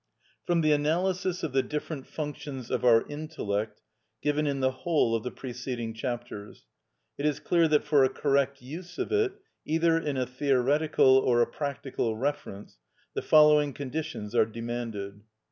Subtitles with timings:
[0.47, 3.81] From the analysis of the different functions of our intellect
[4.23, 6.65] given in the whole of the preceding chapters,
[7.19, 9.33] it is clear that for a correct use of it,
[9.63, 12.79] either in a theoretical or a practical reference,
[13.13, 15.23] the following conditions are demanded: (1.)